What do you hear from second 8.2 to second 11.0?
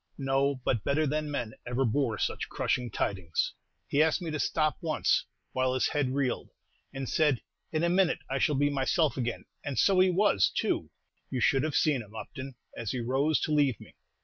I shall be myself again,' and so he was, too;